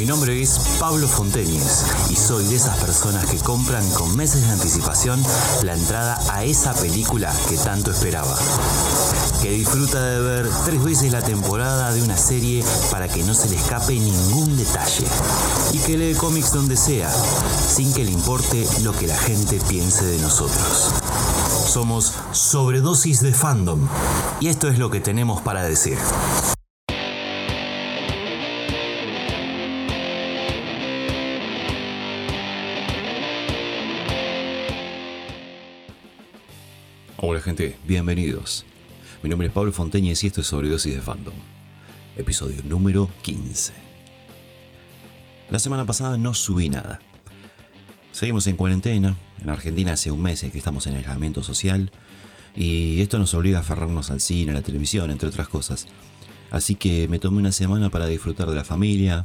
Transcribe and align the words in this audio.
Mi 0.00 0.06
nombre 0.06 0.40
es 0.40 0.58
Pablo 0.78 1.06
Fonteñez 1.06 1.84
y 2.08 2.16
soy 2.16 2.46
de 2.46 2.56
esas 2.56 2.78
personas 2.78 3.26
que 3.26 3.36
compran 3.36 3.86
con 3.90 4.16
meses 4.16 4.46
de 4.46 4.50
anticipación 4.50 5.22
la 5.62 5.74
entrada 5.74 6.18
a 6.32 6.42
esa 6.42 6.72
película 6.72 7.30
que 7.50 7.58
tanto 7.58 7.90
esperaba. 7.90 8.34
Que 9.42 9.50
disfruta 9.50 10.02
de 10.02 10.20
ver 10.22 10.48
tres 10.64 10.82
veces 10.82 11.12
la 11.12 11.20
temporada 11.20 11.92
de 11.92 12.02
una 12.02 12.16
serie 12.16 12.64
para 12.90 13.08
que 13.08 13.22
no 13.24 13.34
se 13.34 13.50
le 13.50 13.56
escape 13.56 13.92
ningún 13.92 14.56
detalle. 14.56 15.06
Y 15.74 15.78
que 15.80 15.98
lee 15.98 16.14
cómics 16.14 16.54
donde 16.54 16.78
sea, 16.78 17.12
sin 17.68 17.92
que 17.92 18.02
le 18.02 18.10
importe 18.10 18.66
lo 18.80 18.92
que 18.92 19.06
la 19.06 19.18
gente 19.18 19.60
piense 19.68 20.06
de 20.06 20.18
nosotros. 20.18 20.94
Somos 21.68 22.14
sobredosis 22.32 23.20
de 23.20 23.34
fandom. 23.34 23.86
Y 24.40 24.48
esto 24.48 24.68
es 24.68 24.78
lo 24.78 24.88
que 24.88 25.00
tenemos 25.00 25.42
para 25.42 25.62
decir. 25.62 25.98
Hola 37.40 37.46
gente, 37.56 37.78
bienvenidos. 37.88 38.66
Mi 39.22 39.30
nombre 39.30 39.48
es 39.48 39.54
Pablo 39.54 39.72
Fonteñez 39.72 40.22
y 40.22 40.26
esto 40.26 40.42
es 40.42 40.46
Sobredosis 40.46 40.94
de 40.94 41.00
Fandom. 41.00 41.32
Episodio 42.14 42.62
número 42.64 43.08
15. 43.22 43.72
La 45.48 45.58
semana 45.58 45.86
pasada 45.86 46.18
no 46.18 46.34
subí 46.34 46.68
nada. 46.68 47.00
Seguimos 48.12 48.46
en 48.46 48.56
cuarentena. 48.56 49.16
En 49.40 49.48
Argentina 49.48 49.94
hace 49.94 50.10
un 50.10 50.20
mes 50.20 50.42
que 50.42 50.58
estamos 50.58 50.86
en 50.86 50.96
aislamiento 50.96 51.42
social. 51.42 51.90
Y 52.54 53.00
esto 53.00 53.18
nos 53.18 53.32
obliga 53.32 53.56
a 53.56 53.60
aferrarnos 53.62 54.10
al 54.10 54.20
cine, 54.20 54.50
a 54.50 54.54
la 54.56 54.62
televisión, 54.62 55.10
entre 55.10 55.30
otras 55.30 55.48
cosas. 55.48 55.86
Así 56.50 56.74
que 56.74 57.08
me 57.08 57.18
tomé 57.18 57.38
una 57.38 57.52
semana 57.52 57.88
para 57.88 58.06
disfrutar 58.06 58.50
de 58.50 58.56
la 58.56 58.64
familia, 58.64 59.24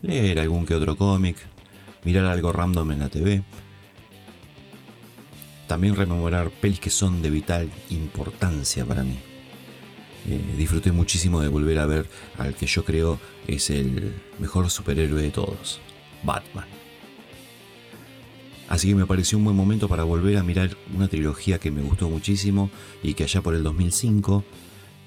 leer 0.00 0.38
algún 0.40 0.64
que 0.64 0.74
otro 0.74 0.96
cómic, 0.96 1.36
mirar 2.04 2.24
algo 2.24 2.52
random 2.52 2.92
en 2.92 2.98
la 3.00 3.10
TV 3.10 3.44
también 5.66 5.96
rememorar 5.96 6.50
pelis 6.50 6.80
que 6.80 6.90
son 6.90 7.22
de 7.22 7.30
vital 7.30 7.70
importancia 7.90 8.84
para 8.84 9.04
mí. 9.04 9.18
Eh, 10.28 10.40
disfruté 10.56 10.90
muchísimo 10.92 11.40
de 11.40 11.48
volver 11.48 11.78
a 11.78 11.86
ver 11.86 12.06
al 12.38 12.54
que 12.54 12.66
yo 12.66 12.84
creo 12.84 13.18
es 13.46 13.68
el 13.70 14.14
mejor 14.38 14.70
superhéroe 14.70 15.20
de 15.20 15.30
todos, 15.30 15.80
Batman. 16.22 16.66
Así 18.68 18.88
que 18.88 18.94
me 18.94 19.06
pareció 19.06 19.36
un 19.36 19.44
buen 19.44 19.56
momento 19.56 19.88
para 19.88 20.04
volver 20.04 20.38
a 20.38 20.42
mirar 20.42 20.76
una 20.94 21.08
trilogía 21.08 21.58
que 21.58 21.70
me 21.70 21.82
gustó 21.82 22.08
muchísimo 22.08 22.70
y 23.02 23.12
que 23.14 23.24
allá 23.24 23.42
por 23.42 23.54
el 23.54 23.62
2005 23.62 24.42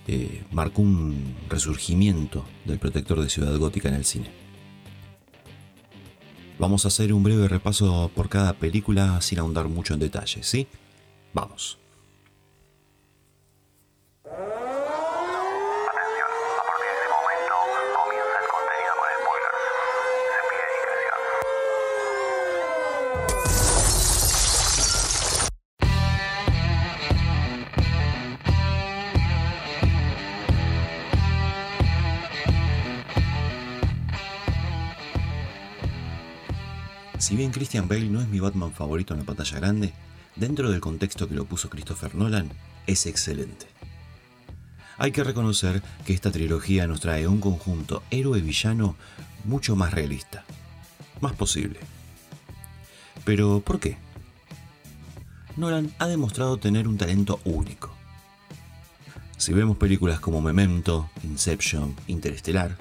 eh, 0.07 0.43
marcó 0.51 0.83
un 0.83 1.35
resurgimiento 1.49 2.45
del 2.65 2.77
protector 2.77 3.19
de 3.21 3.29
Ciudad 3.29 3.57
Gótica 3.57 3.89
en 3.89 3.95
el 3.95 4.05
cine. 4.05 4.46
Vamos 6.59 6.85
a 6.85 6.87
hacer 6.87 7.13
un 7.13 7.23
breve 7.23 7.47
repaso 7.47 8.09
por 8.15 8.29
cada 8.29 8.53
película 8.53 9.21
sin 9.21 9.39
ahondar 9.39 9.67
mucho 9.67 9.93
en 9.93 9.99
detalles, 9.99 10.47
¿sí? 10.47 10.67
Vamos. 11.33 11.77
Si 37.19 37.35
bien 37.35 37.51
Christian 37.51 37.87
Bale 37.87 38.09
no 38.09 38.21
es 38.21 38.27
mi 38.27 38.39
Batman 38.39 38.71
favorito 38.71 39.13
en 39.13 39.21
la 39.21 39.25
pantalla 39.25 39.59
grande, 39.59 39.93
dentro 40.35 40.69
del 40.69 40.79
contexto 40.79 41.27
que 41.27 41.35
lo 41.35 41.45
puso 41.45 41.69
Christopher 41.69 42.13
Nolan, 42.13 42.49
es 42.85 43.07
excelente. 43.07 43.65
Hay 44.99 45.11
que 45.11 45.23
reconocer 45.23 45.81
que 46.05 46.13
esta 46.13 46.31
trilogía 46.31 46.87
nos 46.87 47.01
trae 47.01 47.27
un 47.27 47.39
conjunto 47.39 48.03
héroe-villano 48.11 48.95
mucho 49.45 49.75
más 49.75 49.93
realista, 49.93 50.43
más 51.19 51.33
posible. 51.33 51.79
Pero, 53.25 53.61
¿por 53.61 53.79
qué? 53.79 53.97
Nolan 55.55 55.91
ha 55.97 56.07
demostrado 56.07 56.57
tener 56.57 56.87
un 56.87 56.97
talento 56.97 57.41
único. 57.45 57.93
Si 59.37 59.53
vemos 59.53 59.77
películas 59.77 60.19
como 60.19 60.41
Memento, 60.41 61.09
Inception, 61.23 61.95
Interestelar, 62.07 62.77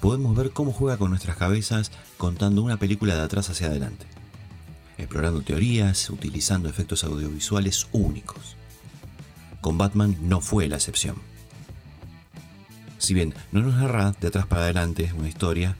podemos 0.00 0.34
ver 0.34 0.50
cómo 0.50 0.72
juega 0.72 0.96
con 0.96 1.10
nuestras 1.10 1.36
cabezas 1.36 1.92
contando 2.16 2.62
una 2.62 2.78
película 2.78 3.14
de 3.14 3.22
atrás 3.22 3.50
hacia 3.50 3.68
adelante, 3.68 4.06
explorando 4.98 5.42
teorías, 5.42 6.10
utilizando 6.10 6.68
efectos 6.68 7.04
audiovisuales 7.04 7.86
únicos. 7.92 8.56
Con 9.60 9.78
Batman 9.78 10.16
no 10.22 10.40
fue 10.40 10.68
la 10.68 10.76
excepción. 10.76 11.16
Si 12.98 13.14
bien 13.14 13.34
no 13.52 13.60
nos 13.60 13.74
narra 13.74 14.14
de 14.20 14.28
atrás 14.28 14.46
para 14.46 14.62
adelante 14.62 15.12
una 15.16 15.28
historia, 15.28 15.76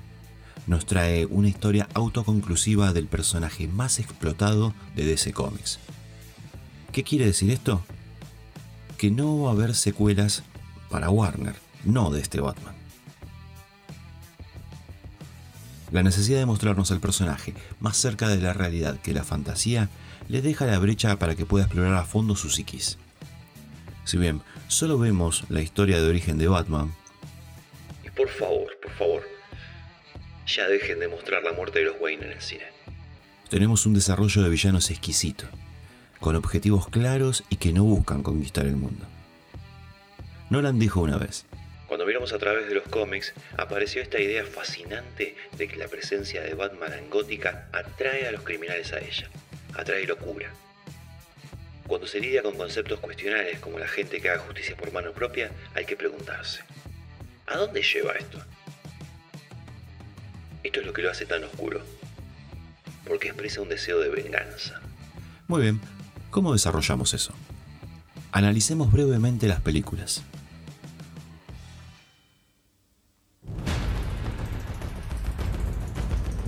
nos 0.67 0.87
trae 0.87 1.27
una 1.27 1.49
historia 1.49 1.89
autoconclusiva 1.95 2.93
del 2.93 3.07
personaje 3.07 3.67
más 3.69 3.99
explotado 3.99 4.75
de 4.95 5.05
DC 5.05 5.33
Comics. 5.33 5.81
¿Qué 6.93 7.05
quiere 7.05 7.27
decir 7.27 7.51
esto? 7.51 7.83
Que 8.99 9.11
no 9.11 9.43
va 9.43 9.51
a 9.51 9.53
haber 9.53 9.75
secuelas 9.75 10.43
para 10.91 11.11
Warner, 11.11 11.57
no 11.85 12.11
de 12.11 12.21
este 12.21 12.41
Batman. 12.41 12.80
La 15.93 16.03
necesidad 16.03 16.39
de 16.39 16.47
mostrarnos 16.47 16.93
al 16.93 17.01
personaje 17.01 17.55
más 17.81 17.97
cerca 17.97 18.29
de 18.29 18.39
la 18.39 18.53
realidad 18.53 19.01
que 19.01 19.13
la 19.13 19.25
fantasía 19.25 19.89
le 20.29 20.41
deja 20.41 20.67
la 20.67 20.79
brecha 20.79 21.19
para 21.19 21.35
que 21.35 21.47
pueda 21.47 21.65
explorar 21.65 21.95
a 21.95 22.05
fondo 22.05 22.37
su 22.37 22.49
psiquis. 22.49 22.99
Si 24.05 24.17
bien 24.17 24.41
solo 24.69 24.99
vemos 24.99 25.45
la 25.49 25.61
historia 25.61 26.01
de 26.01 26.09
origen 26.09 26.39
de 26.39 26.47
Batman, 26.47 26.95
y 28.05 28.11
por 28.11 28.29
favor, 28.29 28.69
por 28.81 28.93
favor, 28.93 29.23
ya 30.47 30.69
dejen 30.69 31.01
de 31.01 31.09
mostrar 31.09 31.43
la 31.43 31.53
muerte 31.53 31.81
de 31.81 31.87
los 31.87 31.97
Wayne 32.01 32.27
en 32.27 32.33
el 32.33 32.41
cine. 32.41 32.65
Tenemos 33.49 33.85
un 33.85 33.95
desarrollo 33.95 34.43
de 34.43 34.49
villanos 34.49 34.91
exquisito, 34.91 35.45
con 36.21 36.37
objetivos 36.37 36.89
claros 36.89 37.43
y 37.51 37.57
que 37.57 37.73
no 37.73 37.83
buscan 37.83 38.23
conquistar 38.23 38.67
el 38.67 38.77
mundo. 38.77 39.07
Nolan 40.51 40.79
dijo 40.79 41.01
una 41.01 41.17
vez, 41.17 41.47
a 42.21 42.39
través 42.39 42.69
de 42.69 42.75
los 42.75 42.85
cómics, 42.85 43.33
apareció 43.57 44.03
esta 44.03 44.21
idea 44.21 44.45
fascinante 44.45 45.35
de 45.57 45.69
que 45.69 45.77
la 45.77 45.89
presencia 45.89 46.43
de 46.43 46.53
Batman 46.53 46.93
en 46.93 47.09
Gótica 47.09 47.69
atrae 47.73 48.29
a 48.29 48.33
los 48.33 48.43
criminales 48.43 48.93
a 48.93 48.99
ella, 48.99 49.31
atrae 49.75 50.07
locura. 50.07 50.51
Cuando 51.87 52.07
se 52.07 52.21
lidia 52.21 52.43
con 52.43 52.57
conceptos 52.57 53.01
cuestionables 53.01 53.59
como 53.61 53.79
la 53.79 53.89
gente 53.89 54.21
que 54.21 54.29
haga 54.29 54.43
justicia 54.43 54.77
por 54.77 54.93
mano 54.93 55.13
propia, 55.13 55.51
hay 55.75 55.87
que 55.87 55.97
preguntarse, 55.97 56.61
¿a 57.47 57.57
dónde 57.57 57.83
lleva 57.83 58.13
esto? 58.13 58.39
Esto 60.63 60.81
es 60.81 60.87
lo 60.87 60.93
que 60.93 61.03
lo 61.03 61.11
hace 61.11 61.25
tan 61.25 61.43
oscuro, 61.43 61.81
porque 63.07 63.29
expresa 63.29 63.63
un 63.63 63.71
deseo 63.71 63.99
de 63.99 64.11
venganza. 64.11 64.79
Muy 65.49 65.63
bien, 65.63 65.81
¿cómo 66.31 66.53
desarrollamos 66.53 67.15
eso? 67.15 67.33
Analicemos 68.31 68.93
brevemente 68.93 69.49
las 69.49 69.63
películas. 69.63 70.23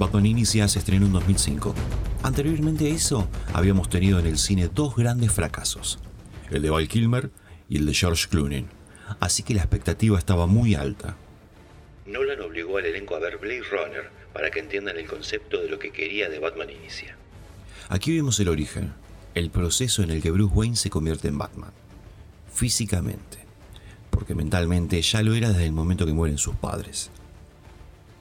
Batman 0.02 0.26
Inicia 0.26 0.66
se 0.66 0.80
estrenó 0.80 1.06
en 1.06 1.12
2005. 1.12 1.76
Anteriormente 2.24 2.86
a 2.86 2.88
eso, 2.88 3.28
habíamos 3.52 3.88
tenido 3.88 4.18
en 4.18 4.26
el 4.26 4.36
cine 4.36 4.66
dos 4.66 4.96
grandes 4.96 5.30
fracasos, 5.30 6.00
el 6.50 6.60
de 6.60 6.70
Val 6.70 6.88
Kilmer 6.88 7.30
y 7.68 7.76
el 7.76 7.86
de 7.86 7.94
George 7.94 8.26
Clooney, 8.28 8.66
así 9.20 9.44
que 9.44 9.54
la 9.54 9.60
expectativa 9.60 10.18
estaba 10.18 10.48
muy 10.48 10.74
alta. 10.74 11.16
Nolan 12.04 12.40
obligó 12.40 12.78
al 12.78 12.86
elenco 12.86 13.14
a 13.14 13.20
ver 13.20 13.38
Blade 13.38 13.62
Runner 13.70 14.10
para 14.32 14.50
que 14.50 14.58
entiendan 14.58 14.96
el 14.96 15.06
concepto 15.06 15.62
de 15.62 15.68
lo 15.68 15.78
que 15.78 15.92
quería 15.92 16.28
de 16.28 16.40
Batman 16.40 16.70
Inicia. 16.70 17.16
Aquí 17.88 18.16
vemos 18.16 18.40
el 18.40 18.48
origen, 18.48 18.92
el 19.36 19.50
proceso 19.50 20.02
en 20.02 20.10
el 20.10 20.20
que 20.20 20.32
Bruce 20.32 20.52
Wayne 20.52 20.74
se 20.74 20.90
convierte 20.90 21.28
en 21.28 21.38
Batman, 21.38 21.70
físicamente, 22.52 23.38
porque 24.10 24.34
mentalmente 24.34 25.00
ya 25.00 25.22
lo 25.22 25.32
era 25.36 25.50
desde 25.50 25.66
el 25.66 25.72
momento 25.72 26.06
que 26.06 26.12
mueren 26.12 26.38
sus 26.38 26.56
padres. 26.56 27.12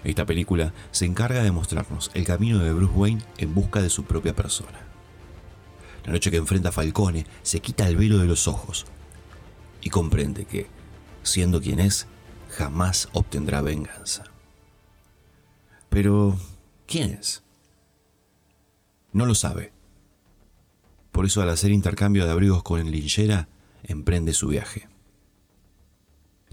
Esta 0.04 0.26
película 0.26 0.74
se 0.92 1.06
encarga 1.06 1.44
de 1.44 1.52
mostrarnos 1.52 2.10
el 2.14 2.26
camino 2.26 2.60
de 2.60 2.74
Bruce 2.74 2.94
Wayne 2.94 3.24
en 3.38 3.54
busca 3.54 3.82
de 3.82 3.90
su 3.90 4.04
propia 4.04 4.36
persona. 4.36 4.80
La 6.06 6.14
noche 6.14 6.32
que 6.32 6.38
enfrenta 6.38 6.70
a 6.70 6.72
Falcone 6.72 7.28
se 7.44 7.60
quita 7.60 7.88
el 7.88 7.98
velo 7.98 8.18
de 8.18 8.26
los 8.26 8.48
ojos 8.48 8.88
y 9.82 9.90
comprende 9.90 10.46
que, 10.46 10.68
siendo 11.22 11.62
quien 11.62 11.80
es, 11.80 12.08
jamás 12.50 13.10
obtendrá 13.14 13.62
venganza. 13.62 14.24
Pero, 15.90 16.38
¿quién 16.88 17.12
es? 17.12 17.44
No 19.14 19.26
lo 19.26 19.36
sabe. 19.36 19.74
Por 21.12 21.26
eso 21.26 21.42
al 21.42 21.50
hacer 21.50 21.72
intercambio 21.72 22.26
de 22.26 22.32
abrigos 22.32 22.64
con 22.64 22.90
linchera, 22.90 23.50
emprende 23.84 24.34
su 24.34 24.48
viaje. 24.48 24.88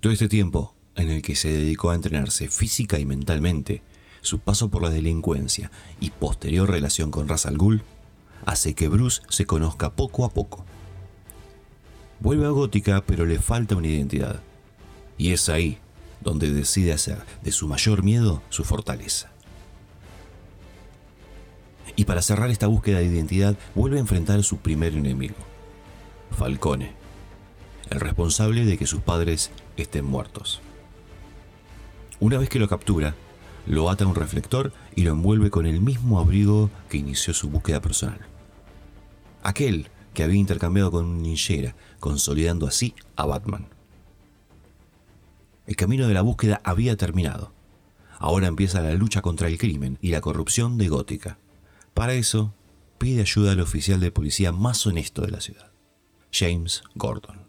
Todo 0.01 0.13
este 0.13 0.29
tiempo, 0.29 0.75
en 0.99 1.11
el 1.11 1.23
que 1.23 1.37
se 1.37 1.49
dedicó 1.49 1.91
a 1.91 1.95
entrenarse 1.95 2.49
física 2.49 2.99
y 2.99 3.05
mentalmente, 3.05 3.83
su 4.21 4.41
paso 4.41 4.69
por 4.69 4.83
la 4.83 4.91
delincuencia 4.91 5.71
y 6.01 6.11
posterior 6.11 6.69
relación 6.69 7.11
con 7.11 7.29
Ra's 7.29 7.47
al 7.47 7.57
Ghul 7.57 7.83
hace 8.45 8.75
que 8.75 8.89
Bruce 8.89 9.23
se 9.29 9.47
conozca 9.47 9.91
poco 9.91 10.25
a 10.25 10.31
poco. 10.31 10.65
Vuelve 12.21 12.47
a 12.47 12.51
Gótica, 12.51 13.05
pero 13.07 13.27
le 13.27 13.39
falta 13.39 13.77
una 13.77 13.87
identidad. 13.87 14.41
Y 15.17 15.33
es 15.33 15.49
ahí 15.49 15.79
donde 16.21 16.51
decide 16.51 16.93
hacer 16.93 17.23
de 17.43 17.53
su 17.53 17.69
mayor 17.69 18.03
miedo 18.03 18.43
su 18.49 18.65
fortaleza. 18.65 19.31
Y 21.95 22.05
para 22.05 22.23
cerrar 22.23 22.51
esta 22.51 22.67
búsqueda 22.67 22.99
de 22.99 23.07
identidad, 23.07 23.57
vuelve 23.75 23.99
a 23.99 24.01
enfrentar 24.01 24.39
a 24.39 24.45
su 24.45 24.59
primer 24.59 24.95
enemigo, 24.95 25.37
Falcone, 26.37 26.93
el 27.91 28.01
responsable 28.01 28.65
de 28.65 28.79
que 28.79 28.87
sus 28.87 29.01
padres 29.01 29.51
estén 29.77 30.05
muertos. 30.05 30.61
Una 32.21 32.39
vez 32.39 32.49
que 32.49 32.59
lo 32.59 32.69
captura, 32.69 33.15
lo 33.67 33.91
ata 33.91 34.05
a 34.05 34.09
un 34.09 34.15
reflector 34.15 34.73
y 34.97 35.03
lo 35.03 35.13
envuelve 35.13 35.51
con 35.51 35.67
el 35.67 35.81
mismo 35.81 36.19
abrigo 36.19 36.71
que 36.89 36.99
inició 36.99 37.33
su 37.33 37.49
búsqueda 37.49 37.81
personal. 37.81 38.19
Aquel 39.43 39.89
que 40.15 40.25
había 40.25 40.41
intercambiado 40.41 40.91
con 40.91 41.05
un 41.05 41.23
ninjera, 41.23 41.77
consolidando 42.01 42.67
así 42.67 42.95
a 43.15 43.25
Batman. 43.25 43.69
El 45.67 45.77
camino 45.77 46.09
de 46.09 46.15
la 46.15 46.23
búsqueda 46.23 46.61
había 46.65 46.97
terminado. 46.97 47.53
Ahora 48.19 48.49
empieza 48.49 48.81
la 48.81 48.95
lucha 48.95 49.23
contra 49.23 49.47
el 49.47 49.59
crimen 49.59 49.99
y 50.01 50.11
la 50.11 50.21
corrupción 50.21 50.77
de 50.77 50.89
Gótica. 50.89 51.39
Para 51.95 52.15
eso, 52.15 52.53
pide 52.99 53.21
ayuda 53.21 53.53
al 53.53 53.61
oficial 53.61 54.01
de 54.01 54.11
policía 54.11 54.51
más 54.51 54.85
honesto 54.87 55.23
de 55.23 55.31
la 55.31 55.41
ciudad, 55.41 55.71
James 56.33 56.83
Gordon. 56.95 57.48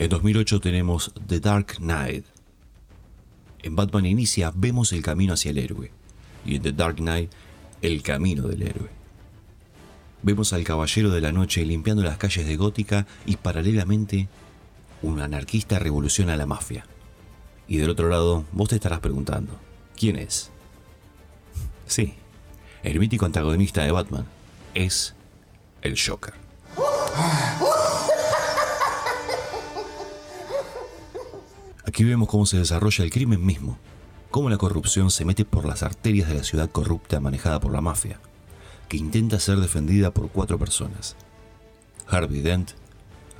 En 0.00 0.10
2008 0.10 0.60
tenemos 0.60 1.12
The 1.26 1.40
Dark 1.40 1.78
Knight. 1.78 2.24
En 3.64 3.74
Batman 3.74 4.06
Inicia 4.06 4.52
vemos 4.54 4.92
el 4.92 5.02
camino 5.02 5.34
hacia 5.34 5.50
el 5.50 5.58
héroe 5.58 5.90
y 6.46 6.54
en 6.54 6.62
The 6.62 6.70
Dark 6.70 6.98
Knight 6.98 7.32
el 7.82 8.00
camino 8.04 8.46
del 8.46 8.62
héroe. 8.62 8.90
Vemos 10.22 10.52
al 10.52 10.62
Caballero 10.62 11.10
de 11.10 11.20
la 11.20 11.32
Noche 11.32 11.66
limpiando 11.66 12.04
las 12.04 12.16
calles 12.16 12.46
de 12.46 12.54
Gótica 12.54 13.08
y 13.26 13.38
paralelamente 13.38 14.28
un 15.02 15.18
anarquista 15.18 15.80
revoluciona 15.80 16.36
la 16.36 16.46
mafia. 16.46 16.86
Y 17.66 17.78
del 17.78 17.90
otro 17.90 18.08
lado, 18.08 18.44
vos 18.52 18.68
te 18.68 18.76
estarás 18.76 19.00
preguntando, 19.00 19.58
¿quién 19.96 20.14
es? 20.14 20.52
Sí, 21.88 22.14
el 22.84 23.00
mítico 23.00 23.26
antagonista 23.26 23.82
de 23.82 23.90
Batman 23.90 24.26
es 24.74 25.16
el 25.82 25.98
Joker. 26.00 26.34
Aquí 31.98 32.04
vemos 32.04 32.28
cómo 32.28 32.46
se 32.46 32.58
desarrolla 32.58 33.02
el 33.02 33.10
crimen 33.10 33.44
mismo, 33.44 33.76
cómo 34.30 34.48
la 34.50 34.56
corrupción 34.56 35.10
se 35.10 35.24
mete 35.24 35.44
por 35.44 35.64
las 35.64 35.82
arterias 35.82 36.28
de 36.28 36.36
la 36.36 36.44
ciudad 36.44 36.70
corrupta 36.70 37.18
manejada 37.18 37.58
por 37.58 37.72
la 37.72 37.80
mafia 37.80 38.20
que 38.88 38.98
intenta 38.98 39.40
ser 39.40 39.58
defendida 39.58 40.14
por 40.14 40.30
cuatro 40.30 40.60
personas. 40.60 41.16
Harvey 42.06 42.40
Dent, 42.40 42.70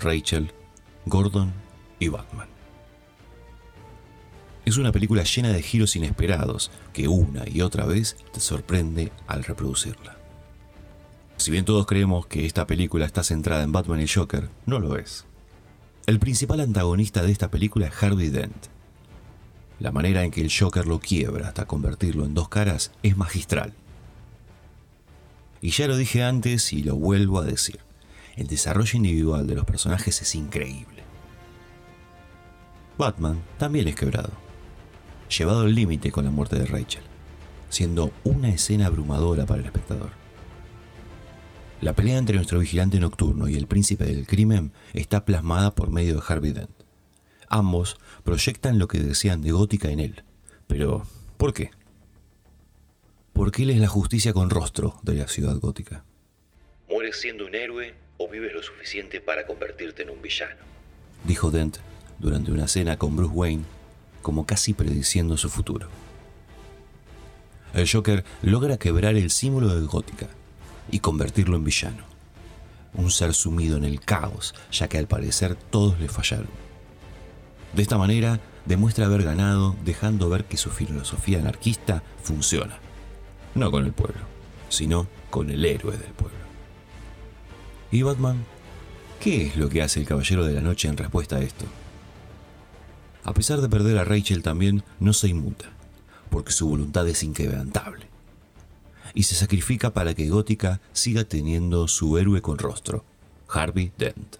Rachel, 0.00 0.50
Gordon 1.06 1.52
y 2.00 2.08
Batman. 2.08 2.48
Es 4.64 4.76
una 4.76 4.90
película 4.90 5.22
llena 5.22 5.50
de 5.50 5.62
giros 5.62 5.94
inesperados 5.94 6.72
que 6.92 7.06
una 7.06 7.48
y 7.48 7.60
otra 7.60 7.86
vez 7.86 8.16
te 8.32 8.40
sorprende 8.40 9.12
al 9.28 9.44
reproducirla. 9.44 10.18
Si 11.36 11.52
bien 11.52 11.64
todos 11.64 11.86
creemos 11.86 12.26
que 12.26 12.44
esta 12.44 12.66
película 12.66 13.06
está 13.06 13.22
centrada 13.22 13.62
en 13.62 13.70
Batman 13.70 14.00
y 14.00 14.08
Joker, 14.08 14.50
no 14.66 14.80
lo 14.80 14.96
es. 14.96 15.27
El 16.08 16.20
principal 16.20 16.60
antagonista 16.60 17.20
de 17.20 17.30
esta 17.30 17.50
película 17.50 17.88
es 17.88 18.02
Harvey 18.02 18.30
Dent. 18.30 18.68
La 19.78 19.92
manera 19.92 20.24
en 20.24 20.30
que 20.30 20.40
el 20.40 20.50
Joker 20.50 20.86
lo 20.86 21.00
quiebra 21.00 21.48
hasta 21.48 21.66
convertirlo 21.66 22.24
en 22.24 22.32
dos 22.32 22.48
caras 22.48 22.92
es 23.02 23.18
magistral. 23.18 23.74
Y 25.60 25.68
ya 25.68 25.86
lo 25.86 25.98
dije 25.98 26.24
antes 26.24 26.72
y 26.72 26.82
lo 26.82 26.96
vuelvo 26.96 27.40
a 27.40 27.44
decir. 27.44 27.80
El 28.36 28.46
desarrollo 28.46 28.96
individual 28.96 29.46
de 29.46 29.54
los 29.56 29.66
personajes 29.66 30.22
es 30.22 30.34
increíble. 30.34 31.02
Batman 32.96 33.42
también 33.58 33.86
es 33.86 33.94
quebrado, 33.94 34.32
llevado 35.28 35.60
al 35.60 35.74
límite 35.74 36.10
con 36.10 36.24
la 36.24 36.30
muerte 36.30 36.58
de 36.58 36.64
Rachel, 36.64 37.02
siendo 37.68 38.12
una 38.24 38.48
escena 38.48 38.86
abrumadora 38.86 39.44
para 39.44 39.60
el 39.60 39.66
espectador. 39.66 40.12
La 41.80 41.92
pelea 41.92 42.18
entre 42.18 42.36
nuestro 42.36 42.58
vigilante 42.58 42.98
nocturno 43.00 43.48
y 43.48 43.56
el 43.56 43.66
príncipe 43.66 44.04
del 44.04 44.26
crimen 44.26 44.72
está 44.94 45.24
plasmada 45.24 45.74
por 45.74 45.90
medio 45.90 46.14
de 46.14 46.22
Harvey 46.26 46.52
Dent. 46.52 46.70
Ambos 47.48 47.98
proyectan 48.24 48.78
lo 48.78 48.88
que 48.88 48.98
desean 48.98 49.42
de 49.42 49.52
Gótica 49.52 49.88
en 49.90 50.00
él. 50.00 50.24
Pero, 50.66 51.06
¿por 51.36 51.54
qué? 51.54 51.70
porque 53.38 53.62
él 53.62 53.70
es 53.70 53.78
la 53.78 53.86
justicia 53.86 54.32
con 54.32 54.50
rostro 54.50 54.98
de 55.04 55.14
la 55.14 55.28
ciudad 55.28 55.56
gótica. 55.60 56.02
Mueres 56.90 57.20
siendo 57.20 57.46
un 57.46 57.54
héroe 57.54 57.94
o 58.16 58.28
vives 58.28 58.52
lo 58.52 58.60
suficiente 58.64 59.20
para 59.20 59.46
convertirte 59.46 60.02
en 60.02 60.10
un 60.10 60.20
villano, 60.20 60.56
dijo 61.22 61.52
Dent 61.52 61.76
durante 62.18 62.50
una 62.50 62.66
cena 62.66 62.98
con 62.98 63.14
Bruce 63.14 63.32
Wayne, 63.32 63.62
como 64.22 64.44
casi 64.44 64.74
prediciendo 64.74 65.36
su 65.36 65.48
futuro. 65.50 65.86
El 67.74 67.88
Joker 67.88 68.24
logra 68.42 68.76
quebrar 68.76 69.14
el 69.14 69.30
símbolo 69.30 69.72
de 69.72 69.86
Gótica 69.86 70.26
y 70.90 71.00
convertirlo 71.00 71.56
en 71.56 71.64
villano. 71.64 72.04
Un 72.94 73.10
ser 73.10 73.34
sumido 73.34 73.76
en 73.76 73.84
el 73.84 74.00
caos, 74.00 74.54
ya 74.72 74.88
que 74.88 74.98
al 74.98 75.06
parecer 75.06 75.54
todos 75.54 75.98
le 76.00 76.08
fallaron. 76.08 76.48
De 77.74 77.82
esta 77.82 77.98
manera 77.98 78.40
demuestra 78.66 79.06
haber 79.06 79.22
ganado, 79.22 79.76
dejando 79.84 80.28
ver 80.28 80.44
que 80.44 80.56
su 80.56 80.70
filosofía 80.70 81.38
anarquista 81.38 82.02
funciona 82.22 82.78
no 83.58 83.70
con 83.70 83.84
el 83.84 83.92
pueblo, 83.92 84.20
sino 84.68 85.06
con 85.30 85.50
el 85.50 85.64
héroe 85.64 85.96
del 85.96 86.12
pueblo. 86.12 86.38
¿Y 87.90 88.02
Batman? 88.02 88.44
¿Qué 89.20 89.46
es 89.46 89.56
lo 89.56 89.68
que 89.68 89.82
hace 89.82 90.00
el 90.00 90.06
Caballero 90.06 90.46
de 90.46 90.54
la 90.54 90.60
Noche 90.60 90.88
en 90.88 90.96
respuesta 90.96 91.36
a 91.36 91.40
esto? 91.40 91.64
A 93.24 93.34
pesar 93.34 93.60
de 93.60 93.68
perder 93.68 93.98
a 93.98 94.04
Rachel 94.04 94.42
también, 94.42 94.84
no 95.00 95.12
se 95.12 95.28
inmuta, 95.28 95.66
porque 96.30 96.52
su 96.52 96.68
voluntad 96.68 97.06
es 97.08 97.22
inquebrantable. 97.22 98.07
Y 99.18 99.24
se 99.24 99.34
sacrifica 99.34 99.92
para 99.92 100.14
que 100.14 100.28
Gótica 100.28 100.80
siga 100.92 101.24
teniendo 101.24 101.88
su 101.88 102.18
héroe 102.18 102.40
con 102.40 102.56
rostro, 102.56 103.04
Harvey 103.48 103.90
Dent. 103.98 104.36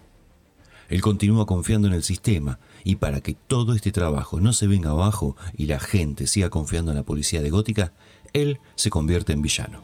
Él 0.87 1.01
continúa 1.01 1.45
confiando 1.45 1.89
en 1.89 1.93
el 1.93 2.01
sistema 2.01 2.59
y 2.85 2.95
para 2.95 3.19
que 3.19 3.33
todo 3.33 3.75
este 3.75 3.91
trabajo 3.91 4.39
no 4.39 4.53
se 4.53 4.67
venga 4.67 4.91
abajo 4.91 5.35
y 5.57 5.65
la 5.65 5.81
gente 5.81 6.27
siga 6.27 6.49
confiando 6.49 6.91
en 6.91 6.97
la 6.97 7.03
policía 7.03 7.41
de 7.41 7.49
Gótica, 7.49 7.91
él 8.31 8.61
se 8.75 8.89
convierte 8.89 9.33
en 9.33 9.41
villano. 9.41 9.83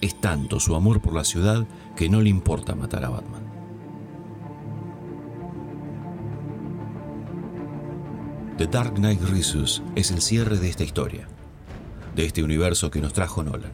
Es 0.00 0.20
tanto 0.20 0.58
su 0.58 0.74
amor 0.74 1.00
por 1.00 1.14
la 1.14 1.22
ciudad 1.22 1.64
que 1.94 2.08
no 2.08 2.22
le 2.22 2.30
importa 2.30 2.74
matar 2.74 3.04
a 3.04 3.10
Batman. 3.10 3.44
The 8.58 8.66
Dark 8.66 8.94
Knight 8.94 9.22
Rises 9.22 9.80
es 9.94 10.10
el 10.10 10.20
cierre 10.20 10.58
de 10.58 10.70
esta 10.70 10.82
historia, 10.82 11.28
de 12.14 12.24
este 12.24 12.42
universo 12.42 12.90
que 12.90 13.00
nos 13.00 13.12
trajo 13.12 13.42
Nolan. 13.42 13.72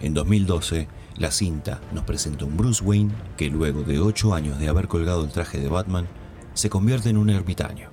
En 0.00 0.14
2012, 0.14 0.88
la 1.16 1.30
cinta 1.30 1.80
nos 1.92 2.04
presenta 2.04 2.44
un 2.44 2.56
Bruce 2.56 2.84
Wayne 2.84 3.12
que 3.36 3.48
luego 3.48 3.82
de 3.82 4.00
ocho 4.00 4.34
años 4.34 4.58
de 4.58 4.68
haber 4.68 4.88
colgado 4.88 5.24
el 5.24 5.30
traje 5.30 5.58
de 5.58 5.68
Batman, 5.68 6.06
se 6.54 6.70
convierte 6.70 7.10
en 7.10 7.16
un 7.16 7.30
ermitaño. 7.30 7.90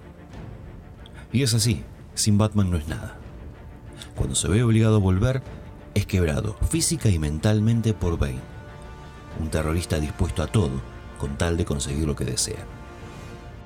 Y 1.31 1.43
es 1.43 1.53
así, 1.53 1.83
sin 2.13 2.37
Batman 2.37 2.69
no 2.69 2.77
es 2.77 2.87
nada 2.87 3.17
cuando 4.15 4.35
se 4.35 4.47
ve 4.47 4.63
obligado 4.63 4.97
a 4.97 4.99
volver, 4.99 5.41
es 5.95 6.05
quebrado 6.05 6.55
física 6.69 7.09
y 7.09 7.19
mentalmente 7.19 7.93
por 7.93 8.17
Bane, 8.17 8.39
un 9.39 9.49
terrorista 9.49 9.99
dispuesto 9.99 10.43
a 10.43 10.47
todo 10.47 10.81
con 11.19 11.37
tal 11.37 11.57
de 11.57 11.65
conseguir 11.65 12.05
lo 12.05 12.15
que 12.15 12.25
desea. 12.25 12.65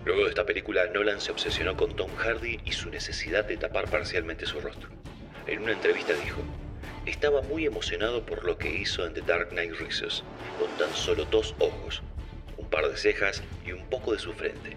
Luego 0.05 0.23
de 0.23 0.29
esta 0.29 0.45
película, 0.45 0.83
Nolan 0.93 1.19
se 1.19 1.31
obsesionó 1.31 1.75
con 1.75 1.95
Tom 1.95 2.09
Hardy 2.15 2.59
y 2.63 2.71
su 2.71 2.89
necesidad 2.89 3.45
de 3.45 3.57
tapar 3.57 3.89
parcialmente 3.89 4.45
su 4.45 4.59
rostro. 4.61 4.89
En 5.48 5.63
una 5.63 5.72
entrevista 5.72 6.12
dijo, 6.12 6.42
estaba 7.06 7.42
muy 7.42 7.66
emocionado 7.66 8.25
por 8.25 8.44
lo 8.44 8.58
que 8.58 8.70
hizo 8.70 9.08
en 9.08 9.13
The 9.13 9.22
Dark 9.22 9.50
Knight 9.51 9.75
Rises, 9.80 10.24
con 10.60 10.70
tan 10.77 10.94
solo 10.94 11.24
dos 11.24 11.56
ojos, 11.60 12.04
un 12.58 12.70
par 12.70 12.89
de 12.89 12.98
cejas 12.98 13.42
y 13.66 13.72
un 13.72 13.86
poco 13.86 14.12
de 14.12 14.20
su 14.20 14.34
frente. 14.34 14.75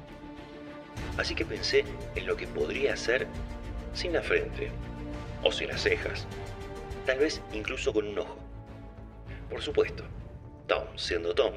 Así 1.18 1.34
que 1.34 1.44
pensé 1.44 1.84
en 2.14 2.24
lo 2.24 2.36
que 2.36 2.46
podría 2.46 2.94
hacer 2.94 3.26
sin 3.94 4.12
la 4.12 4.22
frente, 4.22 4.70
o 5.42 5.50
sin 5.50 5.68
las 5.68 5.82
cejas, 5.82 6.28
tal 7.04 7.18
vez 7.18 7.42
incluso 7.52 7.92
con 7.92 8.06
un 8.06 8.20
ojo. 8.20 8.38
Por 9.48 9.62
supuesto, 9.62 10.04
Tom, 10.68 10.84
siendo 10.94 11.34
Tom, 11.34 11.54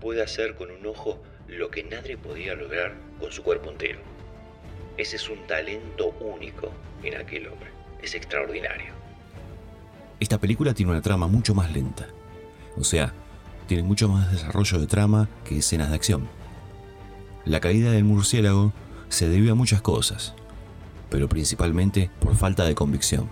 puede 0.00 0.20
hacer 0.20 0.56
con 0.56 0.72
un 0.72 0.84
ojo 0.84 1.22
lo 1.46 1.70
que 1.70 1.84
nadie 1.84 2.16
podía 2.16 2.54
lograr 2.54 2.96
con 3.20 3.30
su 3.30 3.44
cuerpo 3.44 3.70
entero. 3.70 4.00
Ese 4.96 5.14
es 5.14 5.28
un 5.28 5.46
talento 5.46 6.08
único 6.18 6.72
en 7.04 7.16
aquel 7.16 7.46
hombre. 7.46 7.81
Es 8.02 8.14
extraordinario. 8.14 8.92
Esta 10.20 10.38
película 10.38 10.74
tiene 10.74 10.92
una 10.92 11.02
trama 11.02 11.26
mucho 11.26 11.54
más 11.54 11.72
lenta. 11.72 12.06
O 12.76 12.84
sea, 12.84 13.12
tiene 13.66 13.82
mucho 13.82 14.08
más 14.08 14.30
desarrollo 14.30 14.78
de 14.78 14.86
trama 14.86 15.28
que 15.44 15.58
escenas 15.58 15.90
de 15.90 15.96
acción. 15.96 16.28
La 17.44 17.60
caída 17.60 17.90
del 17.90 18.04
murciélago 18.04 18.72
se 19.08 19.28
debió 19.28 19.52
a 19.52 19.56
muchas 19.56 19.82
cosas, 19.82 20.34
pero 21.10 21.28
principalmente 21.28 22.10
por 22.20 22.36
falta 22.36 22.64
de 22.64 22.74
convicción. 22.74 23.28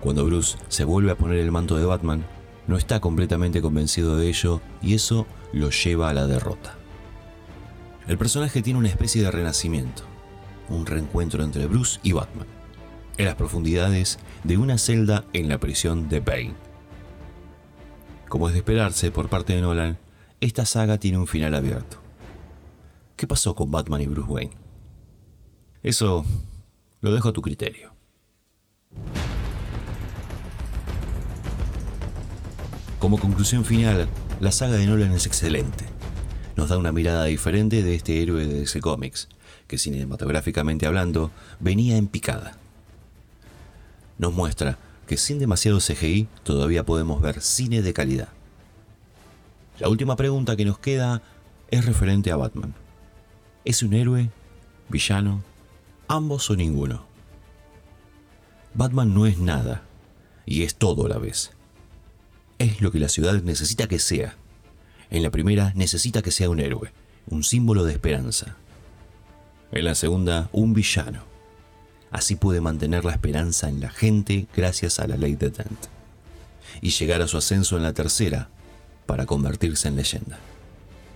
Cuando 0.00 0.24
Bruce 0.24 0.58
se 0.68 0.84
vuelve 0.84 1.12
a 1.12 1.16
poner 1.16 1.38
el 1.38 1.50
manto 1.50 1.76
de 1.76 1.86
Batman, 1.86 2.26
no 2.66 2.76
está 2.76 3.00
completamente 3.00 3.62
convencido 3.62 4.16
de 4.16 4.28
ello 4.28 4.60
y 4.82 4.94
eso 4.94 5.26
lo 5.52 5.70
lleva 5.70 6.10
a 6.10 6.14
la 6.14 6.26
derrota. 6.26 6.76
El 8.06 8.18
personaje 8.18 8.60
tiene 8.60 8.78
una 8.78 8.88
especie 8.88 9.22
de 9.22 9.30
renacimiento, 9.30 10.02
un 10.68 10.84
reencuentro 10.84 11.42
entre 11.42 11.66
Bruce 11.66 12.00
y 12.02 12.12
Batman, 12.12 12.46
en 13.16 13.26
las 13.26 13.34
profundidades 13.34 14.18
de 14.42 14.58
una 14.58 14.78
celda 14.78 15.24
en 15.32 15.48
la 15.48 15.58
prisión 15.58 16.08
de 16.08 16.20
Bane. 16.20 16.54
Como 18.28 18.48
es 18.48 18.54
de 18.54 18.58
esperarse 18.58 19.10
por 19.10 19.28
parte 19.28 19.54
de 19.54 19.62
Nolan, 19.62 19.98
esta 20.40 20.66
saga 20.66 20.98
tiene 20.98 21.18
un 21.18 21.26
final 21.26 21.54
abierto. 21.54 21.98
¿Qué 23.16 23.26
pasó 23.26 23.54
con 23.54 23.70
Batman 23.70 24.00
y 24.00 24.06
Bruce 24.06 24.30
Wayne? 24.30 24.56
Eso 25.82 26.24
lo 27.00 27.12
dejo 27.12 27.28
a 27.28 27.32
tu 27.32 27.42
criterio. 27.42 27.92
Como 32.98 33.18
conclusión 33.18 33.64
final, 33.64 34.08
la 34.40 34.50
saga 34.50 34.76
de 34.76 34.86
Nolan 34.86 35.12
es 35.12 35.26
excelente. 35.26 35.84
Nos 36.56 36.70
da 36.70 36.78
una 36.78 36.92
mirada 36.92 37.24
diferente 37.26 37.82
de 37.82 37.94
este 37.94 38.22
héroe 38.22 38.46
de 38.46 38.60
DC 38.60 38.80
Comics, 38.80 39.28
que 39.66 39.78
cinematográficamente 39.78 40.86
hablando 40.86 41.30
venía 41.60 41.96
en 41.96 42.06
picada. 42.06 42.58
Nos 44.18 44.32
muestra 44.32 44.78
que 45.06 45.16
sin 45.16 45.38
demasiado 45.38 45.78
CGI 45.78 46.28
todavía 46.42 46.84
podemos 46.84 47.20
ver 47.20 47.40
cine 47.40 47.82
de 47.82 47.92
calidad. 47.92 48.28
La 49.78 49.88
última 49.88 50.16
pregunta 50.16 50.56
que 50.56 50.64
nos 50.64 50.78
queda 50.78 51.22
es 51.70 51.84
referente 51.84 52.30
a 52.30 52.36
Batman. 52.36 52.74
¿Es 53.64 53.82
un 53.82 53.92
héroe? 53.92 54.30
¿Villano? 54.88 55.42
¿Ambos 56.06 56.48
o 56.50 56.56
ninguno? 56.56 57.06
Batman 58.74 59.14
no 59.14 59.26
es 59.26 59.38
nada, 59.38 59.82
y 60.46 60.62
es 60.62 60.76
todo 60.76 61.06
a 61.06 61.08
la 61.08 61.18
vez. 61.18 61.52
Es 62.58 62.80
lo 62.80 62.92
que 62.92 62.98
la 62.98 63.08
ciudad 63.08 63.34
necesita 63.42 63.88
que 63.88 63.98
sea. 63.98 64.36
En 65.10 65.22
la 65.22 65.30
primera 65.30 65.72
necesita 65.74 66.22
que 66.22 66.30
sea 66.30 66.50
un 66.50 66.60
héroe, 66.60 66.92
un 67.26 67.42
símbolo 67.42 67.84
de 67.84 67.92
esperanza. 67.92 68.56
En 69.72 69.84
la 69.84 69.94
segunda, 69.94 70.48
un 70.52 70.72
villano 70.72 71.33
Así 72.14 72.36
puede 72.36 72.60
mantener 72.60 73.04
la 73.04 73.10
esperanza 73.10 73.68
en 73.68 73.80
la 73.80 73.90
gente 73.90 74.46
gracias 74.56 75.00
a 75.00 75.08
la 75.08 75.16
ley 75.16 75.34
de 75.34 75.50
Dent. 75.50 75.86
Y 76.80 76.90
llegar 76.90 77.20
a 77.20 77.26
su 77.26 77.36
ascenso 77.36 77.76
en 77.76 77.82
la 77.82 77.92
tercera 77.92 78.48
para 79.04 79.26
convertirse 79.26 79.88
en 79.88 79.96
leyenda. 79.96 80.38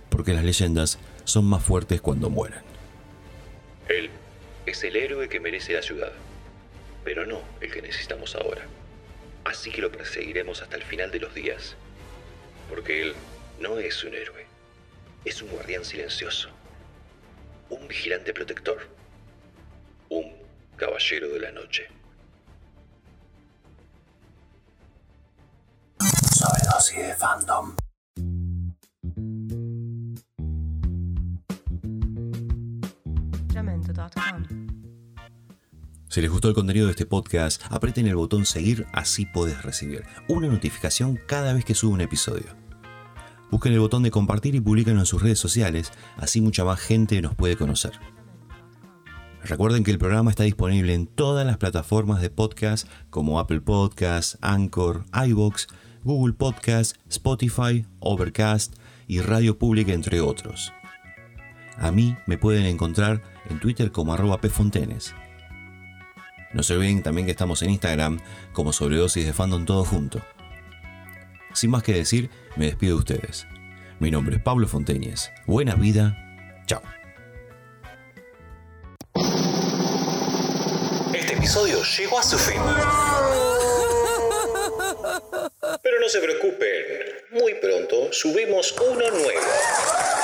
Porque 0.09 0.33
las 0.33 0.43
leyendas 0.43 0.99
son 1.23 1.45
más 1.45 1.63
fuertes 1.63 2.01
cuando 2.01 2.29
mueren. 2.29 2.59
Él 3.87 4.09
es 4.65 4.83
el 4.83 4.97
héroe 4.97 5.29
que 5.29 5.39
merece 5.39 5.71
la 5.71 5.81
ciudad, 5.81 6.11
pero 7.05 7.25
no 7.25 7.39
el 7.61 7.71
que 7.71 7.81
necesitamos 7.81 8.35
ahora. 8.35 8.67
Así 9.45 9.71
que 9.71 9.81
lo 9.81 9.93
perseguiremos 9.93 10.61
hasta 10.61 10.75
el 10.75 10.83
final 10.83 11.11
de 11.11 11.21
los 11.21 11.33
días. 11.33 11.77
Porque 12.69 13.03
él 13.03 13.13
no 13.61 13.79
es 13.79 14.03
un 14.03 14.15
héroe, 14.15 14.45
es 15.23 15.41
un 15.41 15.47
guardián 15.47 15.85
silencioso, 15.85 16.49
un 17.69 17.87
vigilante 17.87 18.33
protector, 18.33 18.99
Caballero 20.79 21.27
de 21.27 21.39
la 21.41 21.51
Noche. 21.51 21.87
Sobredosis 26.31 26.97
de 26.97 27.15
fandom. 27.15 27.75
Si 36.07 36.21
les 36.21 36.31
gustó 36.31 36.47
el 36.47 36.55
contenido 36.55 36.85
de 36.85 36.91
este 36.91 37.05
podcast, 37.05 37.61
aprieten 37.69 38.07
el 38.07 38.15
botón 38.15 38.45
seguir, 38.45 38.87
así 38.93 39.25
puedes 39.25 39.61
recibir 39.61 40.05
una 40.29 40.47
notificación 40.47 41.19
cada 41.27 41.53
vez 41.53 41.65
que 41.65 41.75
subo 41.75 41.93
un 41.93 42.01
episodio. 42.01 42.55
Busquen 43.51 43.73
el 43.73 43.79
botón 43.79 44.03
de 44.03 44.11
compartir 44.11 44.55
y 44.55 44.61
publiquenlo 44.61 45.01
en 45.01 45.05
sus 45.05 45.21
redes 45.21 45.39
sociales, 45.39 45.91
así 46.15 46.39
mucha 46.39 46.63
más 46.63 46.79
gente 46.79 47.21
nos 47.21 47.35
puede 47.35 47.57
conocer. 47.57 47.99
Recuerden 49.43 49.83
que 49.83 49.91
el 49.91 49.99
programa 49.99 50.31
está 50.31 50.43
disponible 50.43 50.93
en 50.93 51.07
todas 51.07 51.45
las 51.45 51.57
plataformas 51.57 52.21
de 52.21 52.29
podcast 52.29 52.87
como 53.09 53.39
Apple 53.39 53.61
Podcasts, 53.61 54.37
Anchor, 54.41 55.05
iBox, 55.13 55.67
Google 56.03 56.33
Podcasts, 56.33 56.99
Spotify, 57.09 57.85
Overcast 57.99 58.75
y 59.07 59.21
Radio 59.21 59.57
Pública, 59.57 59.93
entre 59.93 60.21
otros. 60.21 60.73
A 61.77 61.91
mí 61.91 62.17
me 62.27 62.37
pueden 62.37 62.65
encontrar 62.65 63.21
en 63.49 63.59
Twitter 63.59 63.91
como 63.91 64.13
arroba 64.13 64.41
pfontenes. 64.41 65.15
No 66.53 66.63
se 66.63 66.75
olviden 66.75 67.03
también 67.03 67.25
que 67.25 67.31
estamos 67.31 67.61
en 67.61 67.69
Instagram 67.69 68.19
como 68.53 68.73
sobredosis 68.73 69.25
de 69.25 69.33
fandom 69.33 69.65
todo 69.65 69.85
junto. 69.85 70.21
Sin 71.53 71.71
más 71.71 71.83
que 71.83 71.93
decir, 71.93 72.29
me 72.57 72.65
despido 72.65 72.95
de 72.95 72.99
ustedes. 72.99 73.47
Mi 73.99 74.11
nombre 74.11 74.37
es 74.37 74.41
Pablo 74.41 74.67
Fonteñez. 74.67 75.31
Buena 75.45 75.75
vida. 75.75 76.17
Chao. 76.65 76.81
Episodio 81.39 81.81
llegó 81.83 82.19
a 82.19 82.23
su 82.23 82.37
fin. 82.37 82.61
Pero 85.81 85.99
no 86.01 86.09
se 86.09 86.19
preocupen, 86.19 86.85
muy 87.31 87.53
pronto 87.55 88.11
subimos 88.11 88.75
uno 88.81 89.09
nuevo. 89.09 90.18